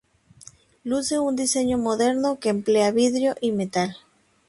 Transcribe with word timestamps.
Luce 0.83 1.19
un 1.19 1.35
diseño 1.35 1.77
moderno 1.77 2.39
que 2.39 2.49
emplea 2.49 2.89
vidrio 2.89 3.35
y 3.39 3.51
metal. 3.51 3.97